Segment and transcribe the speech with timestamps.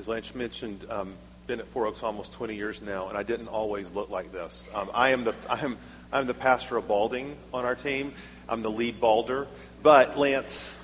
[0.00, 1.12] as Lance mentioned, um,
[1.46, 4.64] been at Four Oaks almost 20 years now, and I didn't always look like this.
[4.74, 5.76] Um, I am the I am
[6.10, 8.14] I'm the pastor of balding on our team.
[8.48, 9.46] I'm the lead balder,
[9.82, 10.74] but Lance,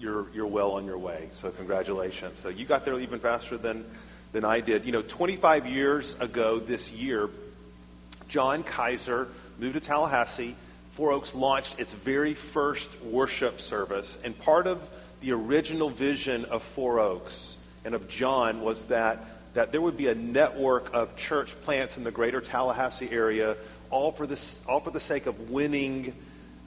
[0.00, 1.28] you're you're well on your way.
[1.30, 2.40] So congratulations.
[2.40, 3.84] So you got there even faster than
[4.32, 4.84] than I did.
[4.84, 7.30] You know, 25 years ago this year,
[8.26, 9.28] John Kaiser
[9.60, 10.56] moved to Tallahassee.
[10.90, 14.90] Four Oaks launched its very first worship service, and part of
[15.20, 20.08] the original vision of Four Oaks and of John was that, that there would be
[20.08, 23.56] a network of church plants in the greater Tallahassee area,
[23.90, 26.12] all for, this, all for the sake of winning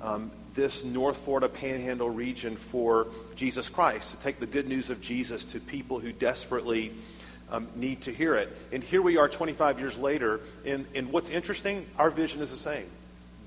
[0.02, 5.02] um, this North Florida Panhandle region for Jesus Christ, to take the good news of
[5.02, 6.94] Jesus to people who desperately
[7.52, 8.56] um, need to hear it.
[8.72, 12.58] And here we are 25 years later, and, and what's interesting, our vision is the
[12.58, 12.88] same.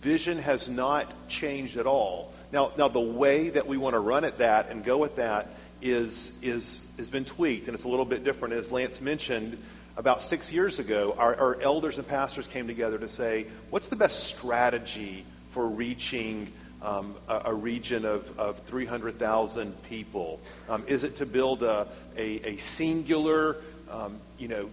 [0.03, 2.35] Vision has not changed at all.
[2.53, 5.49] Now, now the way that we want to run at that and go at that
[5.83, 8.55] is, is, has been tweaked, and it's a little bit different.
[8.55, 9.59] As Lance mentioned,
[9.97, 13.97] about six years ago, our, our elders and pastors came together to say, what's the
[13.97, 20.41] best strategy for reaching um, a, a, region of, of 300,000 people?
[20.69, 23.57] Um, is it to build a, a, a singular,
[23.91, 24.71] um, you know,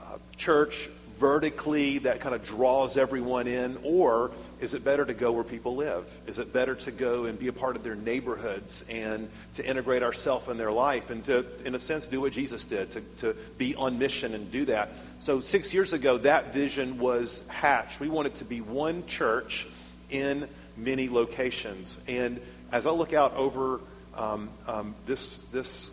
[0.00, 5.32] uh, church vertically that kind of draws everyone in, or is it better to go
[5.32, 6.06] where people live?
[6.26, 10.02] Is it better to go and be a part of their neighborhoods and to integrate
[10.02, 13.36] ourselves in their life and to, in a sense, do what Jesus did, to, to
[13.56, 14.90] be on mission and do that?
[15.18, 18.00] So, six years ago, that vision was hatched.
[18.00, 19.66] We wanted to be one church
[20.10, 21.98] in many locations.
[22.06, 23.80] And as I look out over
[24.14, 25.90] um, um, this, this,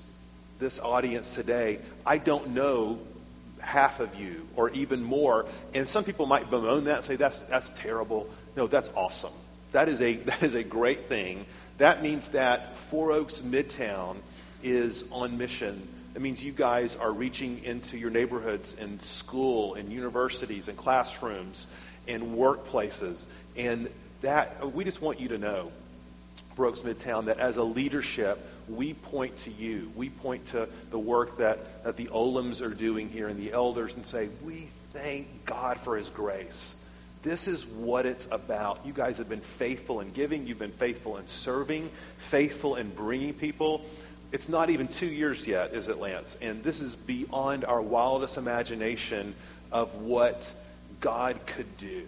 [0.59, 2.99] this audience today, I don't know
[3.59, 5.45] half of you or even more.
[5.73, 8.29] And some people might bemoan that say, that's, that's terrible.
[8.57, 9.33] No, that's awesome.
[9.71, 11.45] That is a, that is a great thing.
[11.77, 14.17] That means that Four Oaks Midtown
[14.63, 15.87] is on mission.
[16.13, 21.67] That means you guys are reaching into your neighborhoods and school and universities and classrooms
[22.07, 23.25] and workplaces.
[23.55, 23.89] And
[24.21, 25.71] that we just want you to know,
[26.55, 29.91] Four Oaks Midtown, that as a leadership, we point to you.
[29.95, 33.93] We point to the work that, that the Olams are doing here and the elders
[33.93, 36.76] and say, we thank God for his grace.
[37.27, 38.85] This is what it's about.
[38.85, 41.89] You guys have been faithful in giving, you've been faithful in serving,
[42.19, 43.85] faithful in bringing people.
[44.31, 46.37] It's not even two years yet, is it, Lance?
[46.41, 49.35] And this is beyond our wildest imagination
[49.73, 50.49] of what
[51.01, 52.03] God could do.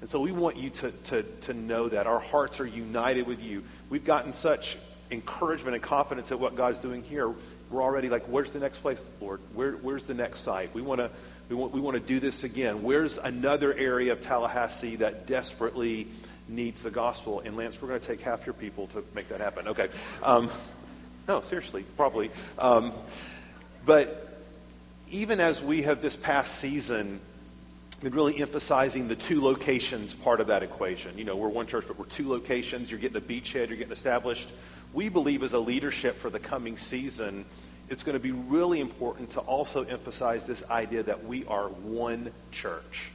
[0.00, 2.06] And so we want you to, to, to know that.
[2.06, 3.64] Our hearts are united with you.
[3.90, 4.76] We've gotten such
[5.10, 7.34] encouragement and confidence at what God's doing here.
[7.72, 9.40] We're already like, where's the next place, Lord?
[9.54, 10.74] Where, where's the next site?
[10.74, 11.10] We want to
[11.48, 12.82] we want, we want to do this again.
[12.82, 16.06] Where's another area of Tallahassee that desperately
[16.48, 17.40] needs the gospel?
[17.40, 19.68] And Lance, we're going to take half your people to make that happen.
[19.68, 19.88] Okay.
[20.22, 20.50] Um,
[21.28, 22.30] no, seriously, probably.
[22.58, 22.92] Um,
[23.84, 24.40] but
[25.10, 27.20] even as we have this past season
[28.02, 31.16] been really emphasizing the two locations part of that equation.
[31.16, 32.90] You know, we're one church, but we're two locations.
[32.90, 34.48] You're getting a beachhead, you're getting established.
[34.92, 37.44] We believe as a leadership for the coming season
[37.92, 42.30] it's going to be really important to also emphasize this idea that we are one
[42.50, 43.10] church.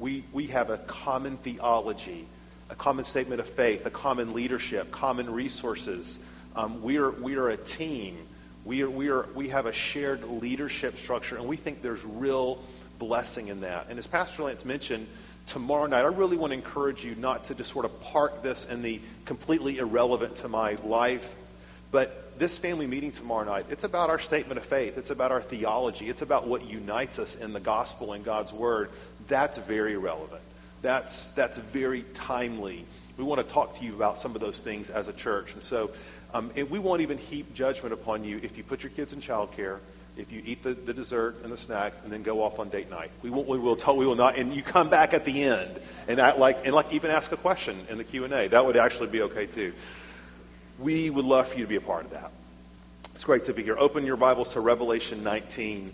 [0.00, 2.26] We, we have a common theology,
[2.68, 6.18] a common statement of faith, a common leadership, common resources.
[6.56, 8.18] Um, we, are, we are a team.
[8.64, 12.60] We, are, we, are, we have a shared leadership structure, and we think there's real
[12.98, 13.86] blessing in that.
[13.88, 15.06] And as Pastor Lance mentioned,
[15.46, 18.64] tomorrow night, I really want to encourage you not to just sort of park this
[18.64, 21.36] in the completely irrelevant to my life,
[21.92, 24.98] but this family meeting tomorrow night, it's about our statement of faith.
[24.98, 26.08] It's about our theology.
[26.08, 28.90] It's about what unites us in the gospel and God's word.
[29.26, 30.42] That's very relevant.
[30.82, 32.84] That's, that's very timely.
[33.16, 35.54] We want to talk to you about some of those things as a church.
[35.54, 35.90] And so
[36.34, 39.20] um, and we won't even heap judgment upon you if you put your kids in
[39.20, 39.78] childcare,
[40.16, 42.90] if you eat the, the dessert and the snacks, and then go off on date
[42.90, 43.10] night.
[43.22, 44.36] We, won't, we, will tell, we will not.
[44.36, 47.36] And you come back at the end and, act like, and like even ask a
[47.36, 48.48] question in the Q&A.
[48.48, 49.72] That would actually be okay too
[50.78, 52.30] we would love for you to be a part of that.
[53.14, 53.76] It's great to be here.
[53.78, 55.92] Open your Bibles to Revelation 19.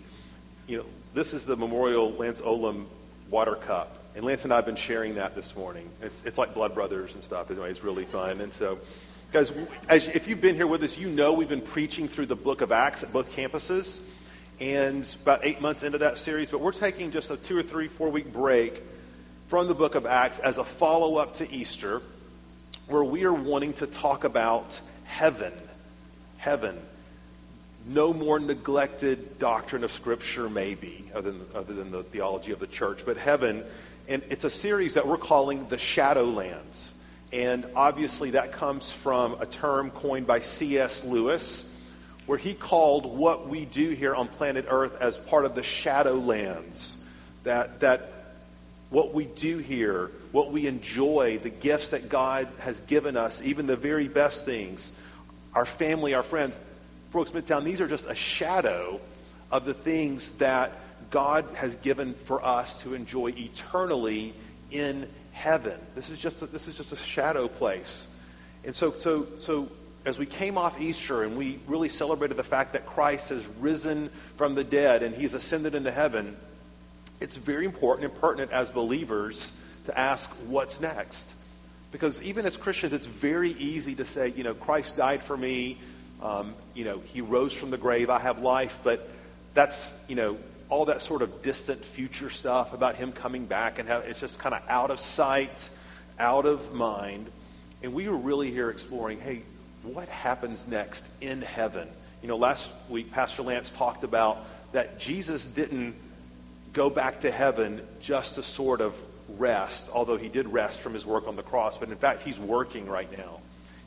[0.67, 2.85] You know, this is the Memorial Lance Olam
[3.31, 3.97] Water Cup.
[4.15, 5.89] And Lance and I have been sharing that this morning.
[6.01, 7.49] It's, it's like blood brothers and stuff.
[7.49, 8.41] Anyway, it's really fun.
[8.41, 8.77] And so,
[9.31, 9.51] guys,
[9.89, 12.61] as, if you've been here with us, you know we've been preaching through the book
[12.61, 14.01] of Acts at both campuses.
[14.59, 17.87] And about eight months into that series, but we're taking just a two or three,
[17.87, 18.81] four week break
[19.47, 22.01] from the book of Acts as a follow up to Easter
[22.87, 25.53] where we are wanting to talk about heaven.
[26.37, 26.79] Heaven.
[27.87, 32.67] No more neglected doctrine of Scripture, maybe, other than, other than the theology of the
[32.67, 33.63] church, but heaven.
[34.07, 36.91] And it's a series that we're calling the Shadowlands.
[37.31, 41.03] And obviously, that comes from a term coined by C.S.
[41.03, 41.69] Lewis,
[42.27, 46.95] where he called what we do here on planet Earth as part of the shadowlands.
[47.43, 48.11] That, that
[48.89, 53.67] what we do here, what we enjoy, the gifts that God has given us, even
[53.67, 54.91] the very best things,
[55.53, 56.59] our family, our friends,
[57.11, 58.99] Four Oaks Midtown, these are just a shadow
[59.49, 60.73] of the things that
[61.09, 64.33] God has given for us to enjoy eternally
[64.71, 65.79] in heaven.
[65.95, 68.05] This is just a, this is just a shadow place.
[68.65, 69.69] And so, so, so
[70.03, 74.09] as we came off Easter and we really celebrated the fact that Christ has risen
[74.35, 76.35] from the dead and he's ascended into heaven,
[77.21, 79.53] it's very important and pertinent as believers
[79.85, 81.27] to ask what's next.
[81.91, 85.77] Because even as Christians, it's very easy to say, you know, Christ died for me.
[86.21, 88.09] Um, you know, he rose from the grave.
[88.09, 88.79] I have life.
[88.83, 89.09] But
[89.53, 90.37] that's, you know,
[90.69, 94.39] all that sort of distant future stuff about him coming back and how it's just
[94.39, 95.69] kind of out of sight,
[96.19, 97.29] out of mind.
[97.83, 99.43] And we were really here exploring, hey,
[99.83, 101.87] what happens next in heaven?
[102.21, 104.39] You know, last week Pastor Lance talked about
[104.71, 105.95] that Jesus didn't
[106.73, 109.01] go back to heaven just to sort of
[109.37, 112.39] rest, although he did rest from his work on the cross, but in fact, he's
[112.39, 113.39] working right now.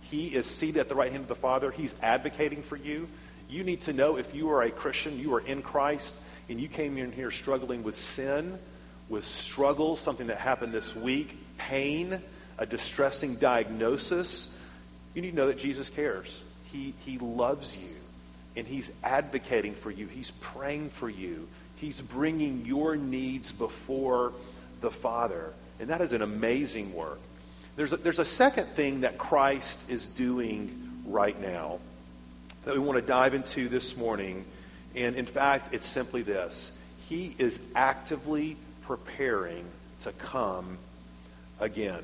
[0.02, 1.70] He is seated at the right hand of the Father.
[1.70, 3.08] He's advocating for you.
[3.48, 6.16] You need to know if you are a Christian, you are in Christ,
[6.48, 8.58] and you came in here struggling with sin,
[9.08, 12.20] with struggle, something that happened this week, pain,
[12.58, 14.48] a distressing diagnosis,
[15.14, 16.44] you need to know that Jesus cares.
[16.72, 17.96] He, he loves you,
[18.56, 20.06] and he's advocating for you.
[20.06, 21.48] He's praying for you.
[21.76, 24.32] He's bringing your needs before
[24.80, 25.52] the Father.
[25.80, 27.20] And that is an amazing work.
[27.76, 31.78] There's a, there's a second thing that Christ is doing right now
[32.64, 34.44] that we want to dive into this morning.
[34.94, 36.72] And in fact, it's simply this
[37.08, 39.64] He is actively preparing
[40.00, 40.78] to come
[41.60, 42.02] again.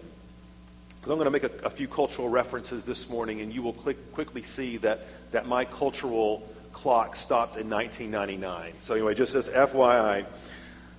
[0.89, 3.75] Because I'm going to make a, a, few cultural references this morning, and you will
[3.75, 5.01] click, quickly see that,
[5.33, 8.73] that my cultural clock stopped in 1999.
[8.81, 10.25] So anyway, just as FYI.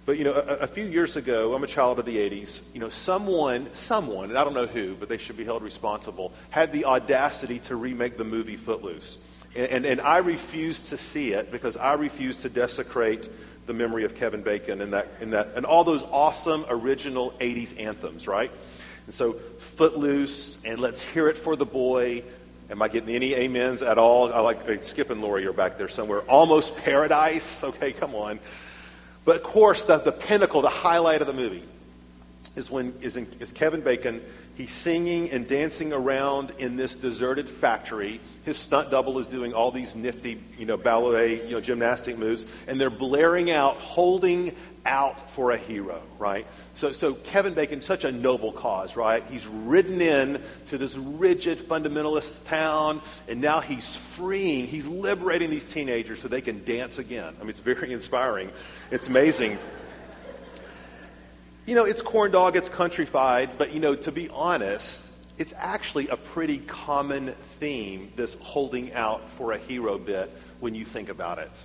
[0.05, 2.79] But, you know, a, a, few years ago, I'm a child of the 80s, you
[2.79, 6.71] know, someone, someone, and I don't know who, but they should be held responsible, had
[6.71, 9.17] the audacity to remake the movie Footloose.
[9.55, 13.29] And, and, and I refused to see it because I refused to desecrate
[13.65, 17.79] the memory of Kevin Bacon and, that, and, that, and all those awesome original 80s
[17.79, 18.51] anthems, right?
[19.05, 22.23] And so, Footloose, and Let's Hear It for the Boy,
[22.67, 24.33] Am I getting any amens at all?
[24.33, 26.21] I like Skip and Lori are back there somewhere.
[26.21, 27.63] Almost paradise.
[27.63, 28.39] Okay, come on.
[29.25, 31.63] But of course, the, the pinnacle, the highlight of the movie
[32.55, 34.21] is when is, in, is Kevin Bacon.
[34.55, 38.21] He's singing and dancing around in this deserted factory.
[38.45, 42.45] His stunt double is doing all these nifty, you know, ballet, you know, gymnastic moves,
[42.67, 44.55] and they're blaring out, holding
[44.85, 46.45] out for a hero, right?
[46.73, 49.23] So, so Kevin Bacon, such a noble cause, right?
[49.29, 55.69] He's ridden in to this rigid fundamentalist town, and now he's freeing, he's liberating these
[55.71, 57.35] teenagers so they can dance again.
[57.37, 58.51] I mean, it's very inspiring.
[58.91, 59.57] It's amazing.
[61.65, 66.07] You know, it's corn dog, it's countrified, but, you know, to be honest, it's actually
[66.09, 71.39] a pretty common theme, this holding out for a hero bit, when you think about
[71.39, 71.63] it.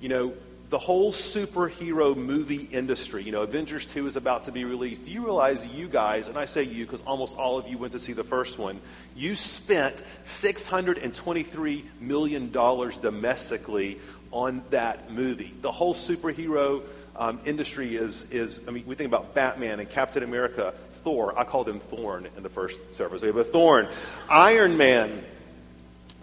[0.00, 0.34] You know,
[0.68, 5.04] the whole superhero movie industry, you know, Avengers 2 is about to be released.
[5.04, 7.92] Do you realize you guys, and I say you because almost all of you went
[7.92, 8.80] to see the first one,
[9.14, 14.00] you spent $623 million domestically
[14.32, 15.54] on that movie.
[15.62, 16.82] The whole superhero
[17.14, 21.38] um, industry is, is, I mean, we think about Batman and Captain America, Thor.
[21.38, 23.22] I called him Thorn in the first service.
[23.22, 23.88] We have a Thorn.
[24.28, 25.24] Iron Man,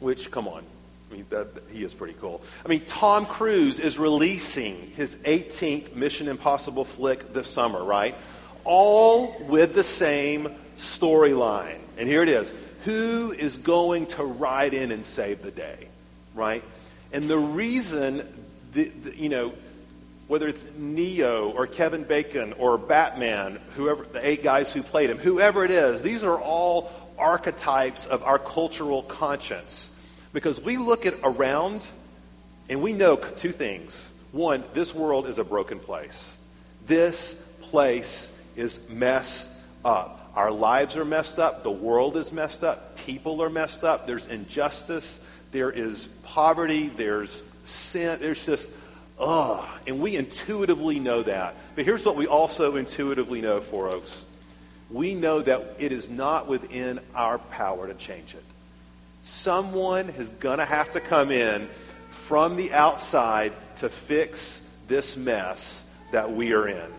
[0.01, 0.65] which, come on,
[1.13, 2.41] I mean, that, he is pretty cool.
[2.65, 8.15] I mean, Tom Cruise is releasing his 18th Mission Impossible flick this summer, right?
[8.63, 11.77] All with the same storyline.
[12.00, 12.51] And here it is.
[12.86, 15.88] Who is going to ride in and save the day,
[16.34, 16.63] right?
[17.12, 18.27] And the reason,
[18.74, 19.53] the, the, you know,
[20.27, 25.20] whether it's Neo or Kevin Bacon or Batman, whoever, the eight guys who played him,
[25.20, 29.91] whoever it is, these are all archetypes of our cultural conscience.
[30.33, 31.83] Because we look at around
[32.67, 34.11] and we know two things.
[34.31, 36.33] One, this world is a broken place.
[36.87, 39.51] This place is messed
[39.85, 40.31] up.
[40.35, 41.61] Our lives are messed up.
[41.61, 42.97] The world is messed up.
[42.97, 44.07] People are messed up.
[44.07, 45.19] There's injustice.
[45.51, 46.87] There is poverty.
[46.89, 48.17] There's sin.
[48.19, 48.67] There's just,
[49.19, 49.63] ugh.
[49.85, 51.55] And we intuitively know that.
[51.75, 54.23] But here's what we also intuitively know, Four Oaks.
[54.89, 58.43] We know that it is not within our power to change it.
[59.23, 61.69] Someone is going to have to come in
[62.09, 66.91] from the outside to fix this mess that we are in.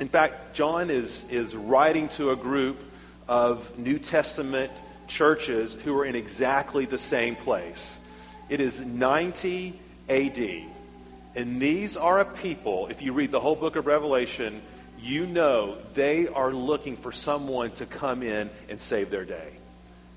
[0.00, 2.80] In fact, John is, is writing to a group
[3.28, 4.72] of New Testament
[5.06, 7.96] churches who are in exactly the same place.
[8.48, 9.78] It is 90
[10.08, 10.62] AD.
[11.36, 14.60] And these are a people, if you read the whole book of Revelation,
[15.00, 19.52] you know they are looking for someone to come in and save their day.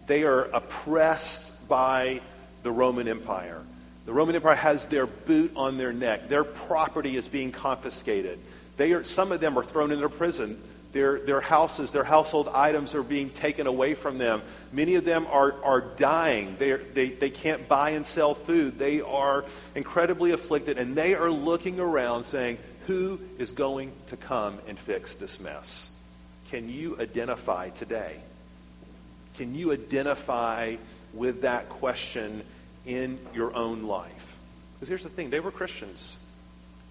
[0.08, 2.22] They are oppressed by
[2.64, 3.62] the Roman Empire.
[4.06, 6.30] The Roman Empire has their boot on their neck.
[6.30, 8.40] Their property is being confiscated.
[8.78, 10.62] They are, some of them are thrown into prison.
[10.94, 14.42] Their, their houses, their household items are being taken away from them.
[14.72, 16.56] Many of them are, are dying.
[16.58, 18.80] They, are, they, they can't buy and sell food.
[18.80, 19.44] They are
[19.76, 25.16] incredibly afflicted, and they are looking around saying, Who is going to come and fix
[25.16, 25.90] this mess?
[26.50, 28.22] Can you identify today?
[29.38, 30.76] Can you identify
[31.14, 32.44] with that question
[32.86, 34.36] in your own life?
[34.74, 36.18] Because here's the thing they were Christians.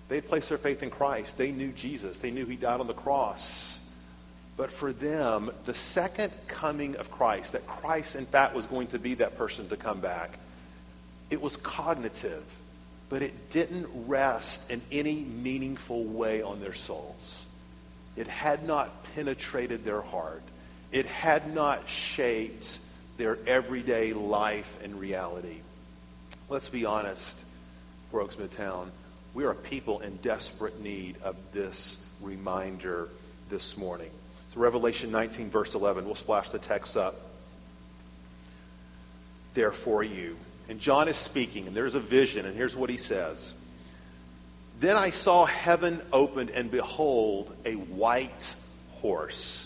[0.09, 1.37] They had placed their faith in Christ.
[1.37, 2.19] They knew Jesus.
[2.19, 3.81] They knew he died on the cross.
[4.57, 8.99] But for them, the second coming of Christ, that Christ, in fact, was going to
[8.99, 10.39] be that person to come back,
[11.29, 12.45] it was cognitive,
[13.09, 17.45] but it didn't rest in any meaningful way on their souls.
[18.17, 20.43] It had not penetrated their heart.
[20.93, 22.79] It had not shaped
[23.17, 25.59] their everyday life and reality.
[26.49, 27.37] Let's be honest,
[28.11, 28.89] Four Oaks Midtown,
[29.35, 33.09] we are a people in desperate need of this reminder
[33.49, 34.11] this morning.
[34.55, 36.05] So, Revelation 19, verse 11.
[36.07, 37.21] We'll splash the text up
[39.55, 40.37] there for you.
[40.69, 43.55] And John is speaking, and there's a vision, and here's what he says.
[44.81, 48.55] Then I saw heaven opened, and behold, a white
[49.01, 49.66] horse.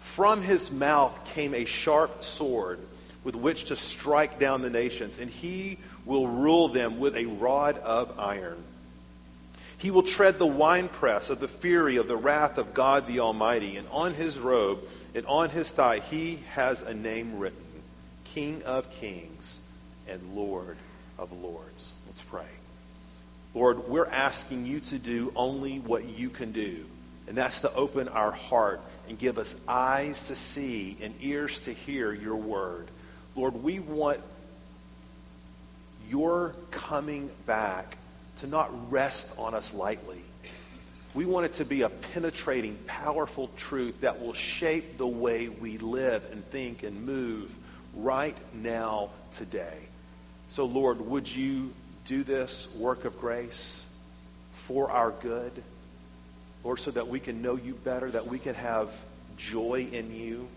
[0.00, 2.80] From his mouth came a sharp sword
[3.22, 7.78] with which to strike down the nations, and he will rule them with a rod
[7.78, 8.62] of iron.
[9.78, 13.76] He will tread the winepress of the fury of the wrath of God the Almighty.
[13.78, 14.80] And on his robe
[15.14, 17.64] and on his thigh, he has a name written
[18.24, 19.58] King of Kings
[20.06, 20.76] and Lord
[21.18, 21.94] of Lords.
[22.06, 22.44] Let's pray.
[23.54, 26.84] Lord, we're asking you to do only what you can do,
[27.26, 28.80] and that's to open our heart
[29.10, 32.86] and give us eyes to see and ears to hear your word.
[33.34, 34.20] Lord, we want
[36.08, 37.96] your coming back
[38.38, 40.22] to not rest on us lightly.
[41.12, 45.76] We want it to be a penetrating, powerful truth that will shape the way we
[45.78, 47.52] live and think and move
[47.96, 49.78] right now, today.
[50.50, 51.72] So, Lord, would you
[52.04, 53.84] do this work of grace
[54.52, 55.64] for our good?
[56.64, 58.90] Lord, so that we can know you better, that we can have
[59.36, 60.48] joy in you,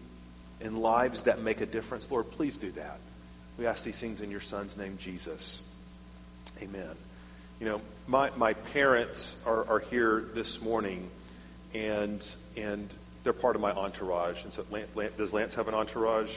[0.60, 2.10] in lives that make a difference.
[2.12, 3.00] Lord, please do that.
[3.58, 5.62] We ask these things in your Son's name, Jesus.
[6.62, 6.96] Amen.
[7.60, 11.10] You know, my, my parents are, are here this morning,
[11.74, 12.26] and,
[12.58, 12.90] and
[13.24, 14.44] they're part of my entourage.
[14.44, 16.32] And so, Lance, Lance, does Lance have an entourage?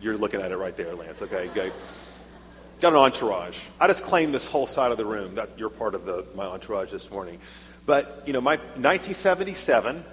[0.00, 1.22] You're looking at it right there, Lance.
[1.22, 1.72] Okay, okay.
[2.80, 3.58] Got an entourage.
[3.80, 6.44] I just claim this whole side of the room that you're part of the, my
[6.44, 7.38] entourage this morning.
[7.84, 10.04] But, you know, my 1977,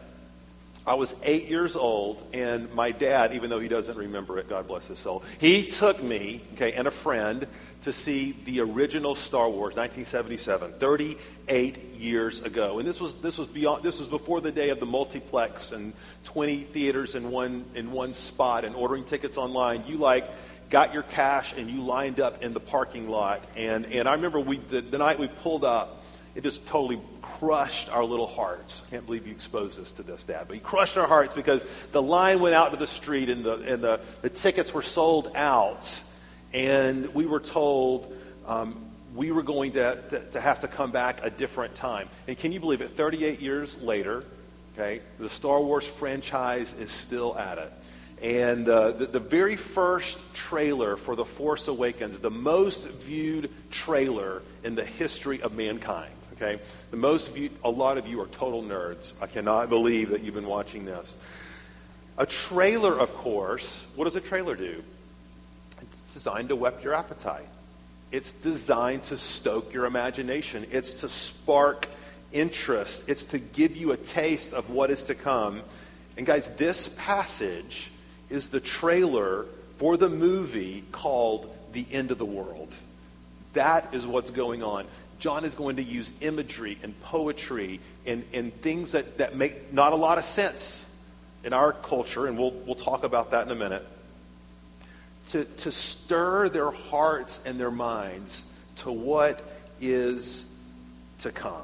[0.88, 4.67] I was eight years old, and my dad, even though he doesn't remember it, God
[4.67, 7.45] bless his soul, he took me, okay, and a friend
[7.83, 12.79] to see the original Star Wars, 1977, 38 years ago.
[12.79, 15.93] And this was, this was, beyond, this was before the day of the multiplex and
[16.23, 19.83] 20 theaters in one, in one spot and ordering tickets online.
[19.85, 20.29] You like
[20.69, 23.43] got your cash and you lined up in the parking lot.
[23.55, 25.98] And, and I remember we, the, the night we pulled up,
[26.39, 28.86] it just totally crushed our little hearts.
[28.88, 30.46] I can't believe you exposed us to this, Dad.
[30.48, 33.55] But he crushed our hearts because the line went out to the street and the,
[33.55, 36.01] and the, the tickets were sold out.
[36.53, 38.15] And we were told
[38.48, 42.08] um, we were going to, to, to have to come back a different time.
[42.25, 42.91] And can you believe it?
[42.91, 44.24] 38 years later,
[44.75, 47.74] okay, the Star Wars franchise is still at it.
[48.22, 54.41] And uh, the, the, very first trailer for The Force Awakens, the most viewed trailer
[54.63, 56.62] in the history of mankind, okay?
[56.91, 59.13] The most viewed, a lot of you are total nerds.
[59.22, 61.15] I cannot believe that you've been watching this.
[62.17, 64.84] A trailer, of course, what does a trailer do?
[65.81, 67.48] It's designed to whet your appetite.
[68.12, 70.65] It's designed to stoke your imagination.
[70.72, 71.88] It's to spark
[72.31, 73.03] interest.
[73.08, 75.62] It's to give you a taste of what is to come.
[76.17, 77.91] And guys, this passage
[78.29, 79.46] is the trailer
[79.77, 82.74] for the movie called The End of the World.
[83.53, 84.86] That is what's going on.
[85.19, 89.93] John is going to use imagery and poetry and, and things that, that make not
[89.93, 90.85] a lot of sense
[91.43, 93.85] in our culture, and we'll, we'll talk about that in a minute,
[95.27, 98.43] to, to stir their hearts and their minds
[98.77, 99.41] to what
[99.79, 100.43] is
[101.19, 101.63] to come.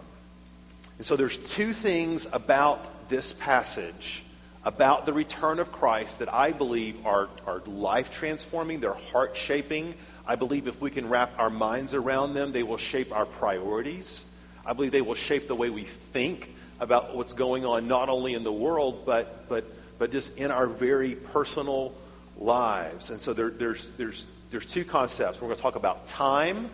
[0.98, 4.24] And so there's two things about this passage,
[4.64, 9.96] about the return of Christ, that I believe are, are life transforming, they're heart shaping.
[10.28, 14.26] I believe if we can wrap our minds around them, they will shape our priorities.
[14.66, 18.34] I believe they will shape the way we think about what's going on not only
[18.34, 19.66] in the world, but, but,
[20.00, 21.94] but just in our very personal
[22.38, 23.12] lives.
[23.12, 25.40] And so there, there's, there's, there's two concepts.
[25.40, 26.70] We're going to talk about time, and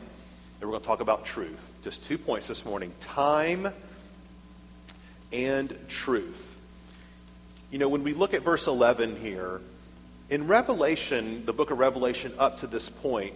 [0.62, 1.60] we're going to talk about truth.
[1.84, 3.74] Just two points this morning time
[5.34, 6.48] and truth.
[7.70, 9.62] You know, when we look at verse 11 here,
[10.32, 13.36] in Revelation, the book of Revelation up to this point,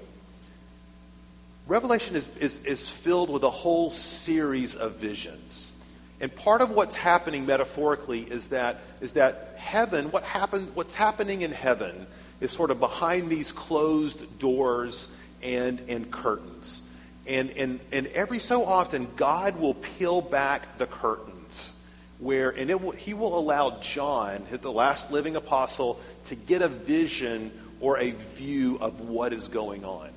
[1.67, 5.73] Revelation is, is, is filled with a whole series of visions.
[6.21, 11.41] And part of what's happening metaphorically is that, is that heaven, what happen, what's happening
[11.41, 12.07] in heaven
[12.39, 15.09] is sort of behind these closed doors
[15.43, 16.81] and, and curtains.
[17.27, 21.73] And, and, and every so often, God will peel back the curtains
[22.19, 27.51] where, and will, he will allow John, the last living apostle, to get a vision
[27.79, 30.09] or a view of what is going on.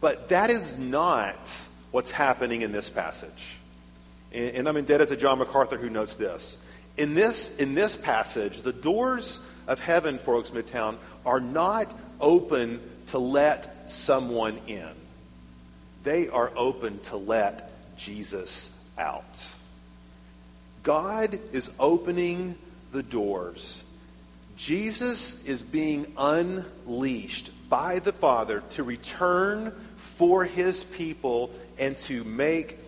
[0.00, 1.36] But that is not
[1.90, 3.56] what's happening in this passage.
[4.32, 6.56] And, and I'm indebted to John MacArthur who notes this.
[6.96, 12.80] In this, in this passage, the doors of heaven Four Oaks Midtown are not open
[13.08, 14.88] to let someone in.
[16.04, 19.46] They are open to let Jesus out.
[20.82, 22.54] God is opening
[22.92, 23.82] the doors.
[24.56, 32.78] Jesus is being unleashed by the Father to return for his people and to make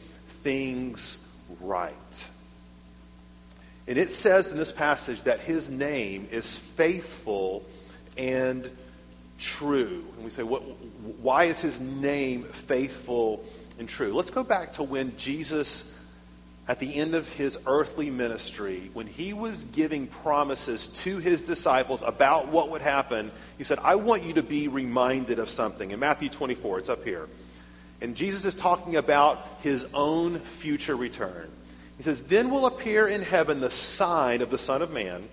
[0.42, 1.18] things
[1.60, 1.94] right.
[3.86, 7.64] And it says in this passage that his name is faithful
[8.16, 8.70] and
[9.38, 10.04] true.
[10.16, 10.62] And we say, what,
[11.22, 13.44] why is his name faithful
[13.78, 14.12] and true?
[14.12, 15.92] Let's go back to when Jesus,
[16.68, 22.02] at the end of his earthly ministry, when he was giving promises to his disciples
[22.02, 25.92] about what would happen, he said, I want you to be reminded of something.
[25.92, 27.26] In Matthew 24, it's up here.
[28.02, 31.50] And Jesus is talking about his own future return.
[31.96, 35.26] He says, Then will appear in heaven the sign of the Son of Man.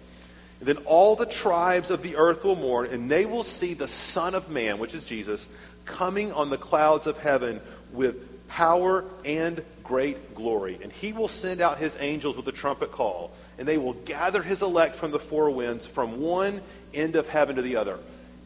[0.62, 3.89] And then all the tribes of the earth will mourn, and they will see the
[3.89, 5.50] Son of Man, which is Jesus,
[5.84, 7.60] coming on the clouds of heaven
[7.91, 10.80] with power and great glory.
[10.82, 14.41] And he will send out his angels with a trumpet call, and they will gather
[14.41, 16.62] his elect from the four winds, from one
[16.93, 18.00] end of heaven to the other.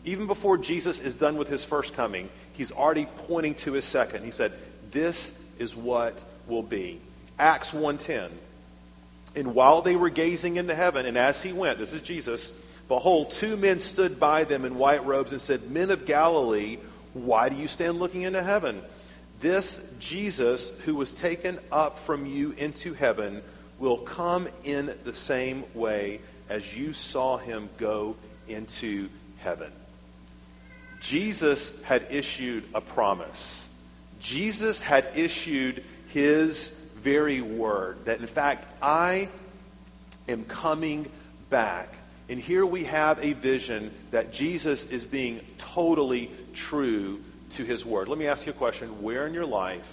[0.06, 4.23] Even before Jesus is done with his first coming, he's already pointing to his second.
[4.23, 4.54] He said,
[4.91, 6.99] This is what will be.
[7.38, 8.30] Acts 1.10.
[9.36, 12.52] And while they were gazing into heaven, and as he went, this is Jesus,
[12.88, 16.80] behold, two men stood by them in white robes and said, Men of Galilee,
[17.13, 18.82] why do you stand looking into heaven?
[19.39, 23.41] This Jesus, who was taken up from you into heaven,
[23.80, 28.15] will come in the same way as you saw him go
[28.47, 29.71] into heaven.
[30.99, 33.69] Jesus had issued a promise.
[34.19, 38.04] Jesus had issued his very word.
[38.06, 39.30] That in fact, I
[40.28, 41.10] am coming
[41.49, 41.93] back.
[42.28, 48.07] And here we have a vision that Jesus is being totally true to his word.
[48.07, 49.01] Let me ask you a question.
[49.01, 49.89] Where in your life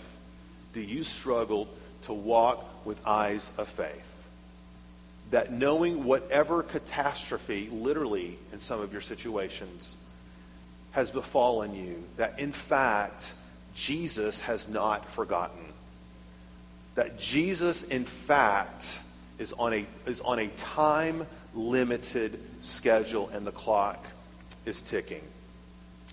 [0.72, 1.68] do you struggle
[2.02, 4.12] to walk with eyes of faith?
[5.30, 9.96] That knowing whatever catastrophe, literally in some of your situations,
[10.92, 13.32] has befallen you, that in fact,
[13.74, 15.66] Jesus has not forgotten
[16.96, 18.98] that Jesus, in fact,
[19.38, 24.04] is on a, is on a time limited schedule and the clock
[24.64, 25.22] is ticking.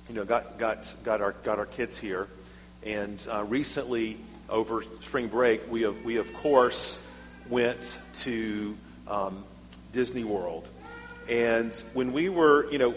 [0.10, 2.28] You know, got, got, got, our, got our kids here,
[2.84, 4.18] and uh, recently
[4.50, 7.00] over spring break, we, have, we of course
[7.50, 8.76] went to
[9.08, 9.44] um,
[9.92, 10.68] Disney World.
[11.30, 12.94] And when we were, you know,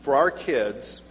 [0.00, 1.02] for our kids,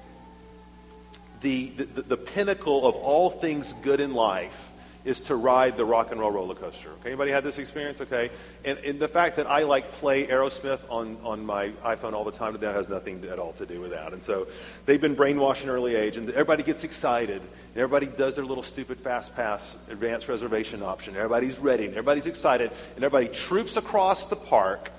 [1.41, 4.70] the, the, the pinnacle of all things good in life
[5.03, 6.89] is to ride the rock and roll roller coaster.
[6.99, 8.01] Okay, anybody had this experience?
[8.01, 8.29] Okay,
[8.63, 12.31] and, and the fact that I like play Aerosmith on, on my iPhone all the
[12.31, 14.13] time, that has nothing at all to do with that.
[14.13, 14.47] And so
[14.85, 18.63] they've been brainwashed in early age, and everybody gets excited, and everybody does their little
[18.63, 21.15] stupid fast pass advanced reservation option.
[21.15, 24.91] Everybody's ready, and everybody's excited, and everybody troops across the park,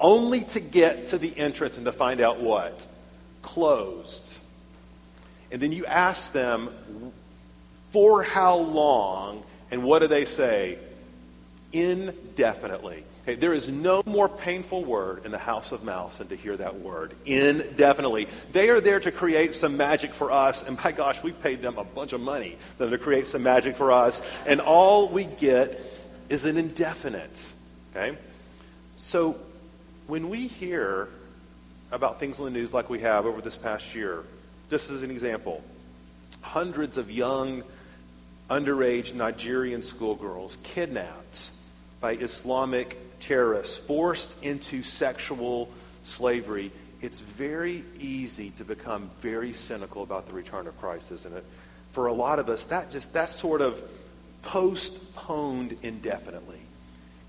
[0.00, 2.86] only to get to the entrance and to find out what
[3.42, 4.38] closed.
[5.52, 6.70] And then you ask them,
[7.94, 9.44] for how long?
[9.70, 10.78] And what do they say?
[11.72, 13.04] Indefinitely.
[13.22, 16.56] Okay, there is no more painful word in the house of mouse than to hear
[16.56, 17.14] that word.
[17.24, 18.26] Indefinitely.
[18.50, 21.78] They are there to create some magic for us, and my gosh, we paid them
[21.78, 25.26] a bunch of money for them to create some magic for us, and all we
[25.26, 25.80] get
[26.28, 27.52] is an indefinite.
[27.94, 28.18] Okay?
[28.98, 29.36] So
[30.08, 31.08] when we hear
[31.92, 34.24] about things in the news like we have over this past year,
[34.68, 35.62] just as an example,
[36.40, 37.62] hundreds of young,
[38.50, 41.50] underage Nigerian schoolgirls kidnapped
[42.00, 45.70] by Islamic terrorists, forced into sexual
[46.04, 51.44] slavery, it's very easy to become very cynical about the return of Christ, isn't it?
[51.92, 53.82] For a lot of us, that just that's sort of
[54.42, 56.60] postponed indefinitely.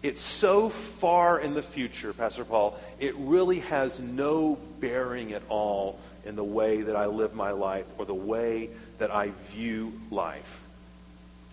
[0.04, 6.00] It's so far in the future, Pastor Paul, it really has no bearing at all
[6.26, 10.65] in the way that I live my life or the way that I view life.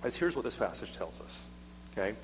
[0.05, 1.43] As here's what this passage tells us.
[1.93, 2.15] Okay?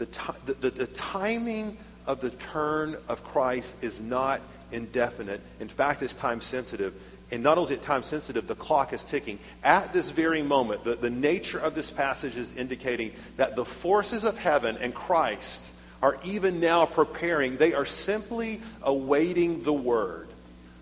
[0.00, 1.76] the, the, the, the timing
[2.06, 4.40] of the turn of Christ is not
[4.72, 5.40] indefinite.
[5.60, 6.94] In fact, it's time sensitive.
[7.30, 9.38] And not only is it time sensitive, the clock is ticking.
[9.62, 14.24] At this very moment, the, the nature of this passage is indicating that the forces
[14.24, 15.70] of heaven and Christ
[16.02, 17.58] are even now preparing.
[17.58, 20.28] They are simply awaiting the word.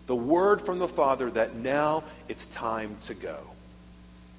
[0.07, 3.39] The word from the Father that now it's time to go.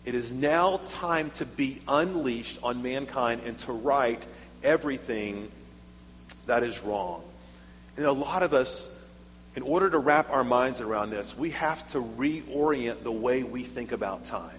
[0.09, 4.25] It is now time to be unleashed on mankind and to right
[4.63, 5.51] everything
[6.47, 7.21] that is wrong.
[7.95, 8.89] And a lot of us,
[9.55, 13.61] in order to wrap our minds around this, we have to reorient the way we
[13.61, 14.57] think about time.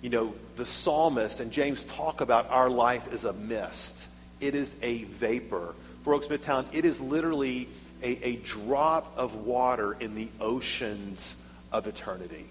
[0.00, 4.06] You know, the psalmist and James talk about our life as a mist.
[4.40, 5.74] It is a vapor.
[6.02, 7.68] Four Oaks Midtown, it is literally
[8.02, 11.36] a, a drop of water in the oceans
[11.70, 12.46] of eternity.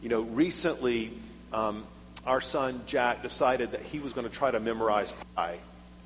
[0.00, 1.12] You know, recently,
[1.52, 1.84] um,
[2.26, 5.58] our son Jack decided that he was going to try to memorize pi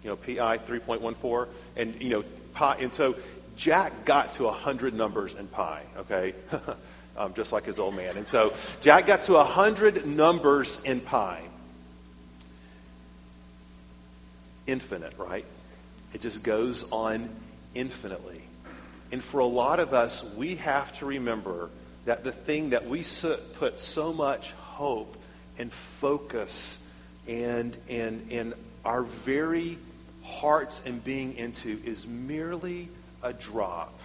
[0.06, 3.16] you know, PI 3.14, and, you know, pi, and so
[3.56, 6.32] Jack got to 100 numbers in pi, okay?
[7.16, 8.16] um, just like his old man.
[8.16, 11.42] And so Jack got to 100 numbers in pi.
[14.68, 15.44] Infinite, right?
[16.14, 17.28] It just goes on
[17.74, 18.42] infinitely.
[19.10, 21.68] And for a lot of us, we have to remember
[22.04, 23.04] that the thing that we
[23.54, 25.16] put so much hope
[25.58, 26.78] and focus
[27.26, 29.78] and, and, and our very
[30.22, 32.88] hearts and being into is merely
[33.22, 33.98] a drop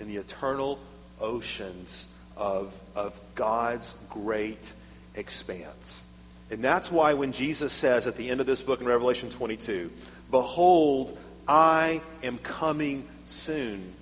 [0.00, 0.78] in the eternal
[1.20, 4.72] oceans of, of God's great
[5.14, 6.02] expanse.
[6.50, 9.90] And that's why when Jesus says at the end of this book in Revelation 22,
[10.30, 13.92] Behold, I am coming soon.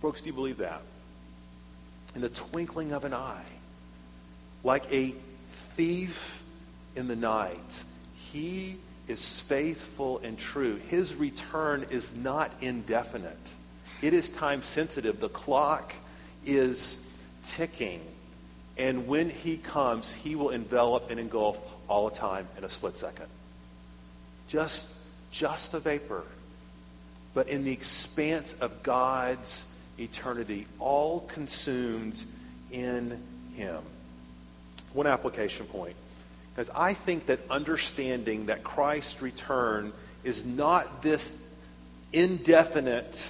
[0.00, 0.82] Brooks, do you believe that?
[2.14, 3.44] In the twinkling of an eye,
[4.64, 5.14] like a
[5.80, 6.42] thief
[6.94, 7.82] in the night,
[8.14, 8.76] he
[9.08, 10.76] is faithful and true.
[10.88, 13.38] His return is not indefinite.
[14.02, 15.20] It is time sensitive.
[15.20, 15.94] The clock
[16.44, 17.02] is
[17.46, 18.02] ticking.
[18.76, 23.28] And when he comes, he will envelop and engulf all time in a split second.
[24.48, 24.90] Just,
[25.30, 26.24] just a vapor.
[27.32, 29.64] But in the expanse of God's
[29.98, 32.22] eternity, all consumed
[32.70, 33.18] in
[33.54, 33.80] him.
[34.92, 35.96] One application point.
[36.54, 39.92] Because I think that understanding that Christ's return
[40.24, 41.32] is not this
[42.12, 43.26] indefinite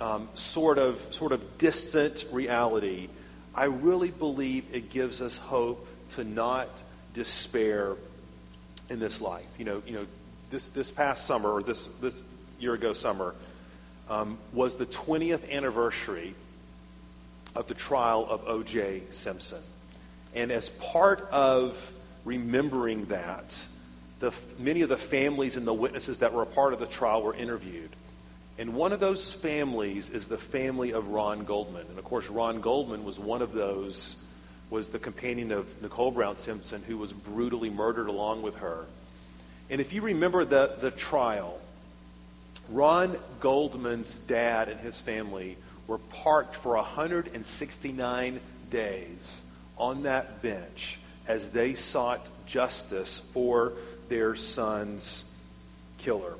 [0.00, 3.08] um, sort of sort of distant reality.
[3.54, 6.68] I really believe it gives us hope to not
[7.14, 7.96] despair
[8.88, 9.46] in this life.
[9.58, 10.06] You know, you know,
[10.50, 12.16] this this past summer or this this
[12.58, 13.34] year ago summer
[14.08, 16.34] um, was the 20th anniversary
[17.54, 19.02] of the trial of O.J.
[19.10, 19.62] Simpson,
[20.34, 21.92] and as part of
[22.24, 23.58] remembering that,
[24.20, 27.22] the, many of the families and the witnesses that were a part of the trial
[27.22, 27.90] were interviewed.
[28.58, 31.86] And one of those families is the family of Ron Goldman.
[31.88, 34.16] And of course, Ron Goldman was one of those,
[34.70, 38.84] was the companion of Nicole Brown Simpson, who was brutally murdered along with her.
[39.70, 41.58] And if you remember the, the trial,
[42.68, 48.40] Ron Goldman's dad and his family were parked for 169
[48.70, 49.42] days
[49.78, 53.72] on that bench as they sought justice for
[54.08, 55.24] their son's
[55.98, 56.34] killer.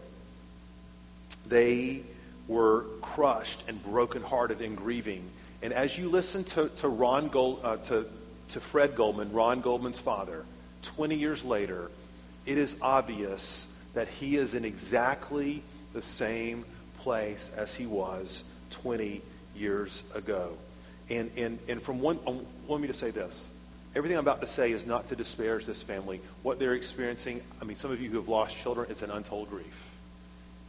[1.47, 2.03] They
[2.49, 5.29] were crushed and brokenhearted and grieving.
[5.63, 8.07] And as you listen to, to, Ron Gold, uh, to,
[8.51, 10.45] to Fred Goldman, Ron Goldman's father,
[10.83, 11.91] 20 years later,
[12.45, 16.65] it is obvious that he is in exactly the same
[16.99, 19.23] place as he was 20
[19.55, 20.57] years ago.
[21.13, 22.35] And, and, and from one, I
[22.67, 23.51] want me to say this.
[23.95, 26.23] Everything I'm about to say is not to disparage this family.
[26.43, 29.51] What they're experiencing, I mean, some of you who have lost children, it's an untold
[29.51, 29.91] grief.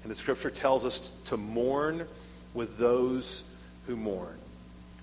[0.03, 2.06] And the scripture tells us to mourn
[2.53, 3.43] with those
[3.88, 4.38] who mourn.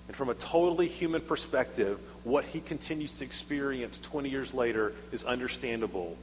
[0.07, 5.23] And from a totally human perspective, what he continues to experience 20 years later is
[5.23, 6.17] understandable.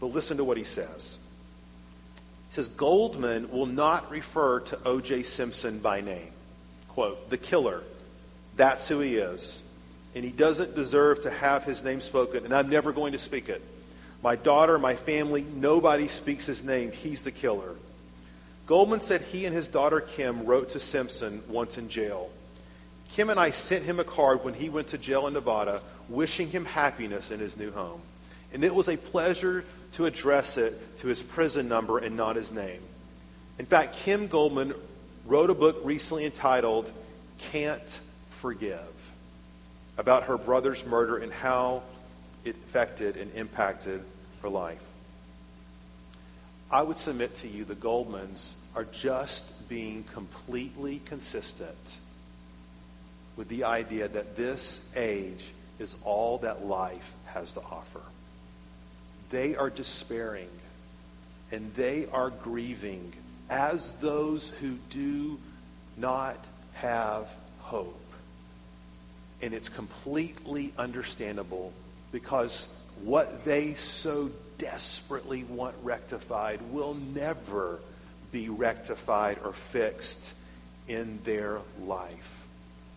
[0.00, 1.18] But listen to what he says.
[2.48, 5.24] He says, Goldman will not refer to O.J.
[5.24, 6.30] Simpson by name.
[6.88, 7.82] Quote, the killer.
[8.58, 9.62] That's who he is.
[10.14, 13.48] And he doesn't deserve to have his name spoken, and I'm never going to speak
[13.48, 13.62] it.
[14.22, 16.90] My daughter, my family, nobody speaks his name.
[16.90, 17.76] He's the killer.
[18.66, 22.30] Goldman said he and his daughter Kim wrote to Simpson once in jail.
[23.14, 26.50] Kim and I sent him a card when he went to jail in Nevada, wishing
[26.50, 28.00] him happiness in his new home.
[28.52, 32.50] And it was a pleasure to address it to his prison number and not his
[32.50, 32.80] name.
[33.58, 34.74] In fact, Kim Goldman
[35.26, 36.90] wrote a book recently entitled
[37.52, 38.00] Can't
[38.40, 39.12] Forgive
[39.96, 41.82] about her brother's murder and how
[42.44, 44.02] it affected and impacted
[44.42, 44.82] her life.
[46.70, 51.96] I would submit to you the Goldmans are just being completely consistent
[53.36, 55.42] with the idea that this age
[55.78, 58.02] is all that life has to offer.
[59.30, 60.48] They are despairing
[61.50, 63.12] and they are grieving
[63.50, 65.38] as those who do
[65.96, 66.36] not
[66.74, 67.28] have
[67.60, 68.00] hope.
[69.40, 71.72] And it's completely understandable
[72.12, 72.68] because
[73.02, 77.78] what they so desperately want rectified will never
[78.32, 80.34] be rectified or fixed
[80.88, 82.46] in their life.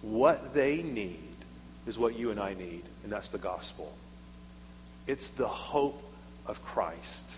[0.02, 1.20] What they need
[1.86, 3.94] is what you and I need, and that's the gospel.
[5.08, 6.02] It's the hope
[6.46, 7.30] of Christ.